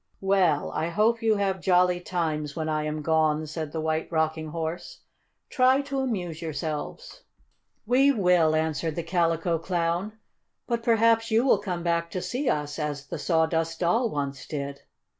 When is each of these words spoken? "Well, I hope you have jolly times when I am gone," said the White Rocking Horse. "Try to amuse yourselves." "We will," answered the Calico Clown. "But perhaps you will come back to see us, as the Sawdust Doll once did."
"Well, 0.21 0.71
I 0.71 0.87
hope 0.89 1.21
you 1.21 1.35
have 1.35 1.61
jolly 1.61 1.99
times 1.99 2.55
when 2.55 2.67
I 2.67 2.85
am 2.85 3.03
gone," 3.03 3.45
said 3.45 3.71
the 3.71 3.79
White 3.81 4.11
Rocking 4.11 4.47
Horse. 4.47 5.01
"Try 5.47 5.81
to 5.81 5.99
amuse 5.99 6.41
yourselves." 6.41 7.21
"We 7.85 8.11
will," 8.11 8.55
answered 8.55 8.95
the 8.95 9.03
Calico 9.03 9.59
Clown. 9.59 10.13
"But 10.65 10.81
perhaps 10.81 11.29
you 11.29 11.45
will 11.45 11.59
come 11.59 11.83
back 11.83 12.09
to 12.09 12.21
see 12.23 12.49
us, 12.49 12.79
as 12.79 13.05
the 13.09 13.19
Sawdust 13.19 13.79
Doll 13.81 14.09
once 14.09 14.47
did." 14.47 14.81